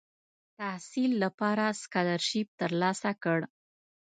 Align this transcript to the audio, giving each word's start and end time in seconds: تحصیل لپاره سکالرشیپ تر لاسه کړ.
تحصیل 0.59 1.11
لپاره 1.23 1.65
سکالرشیپ 1.81 2.47
تر 2.59 2.71
لاسه 2.81 3.11
کړ. 3.23 3.39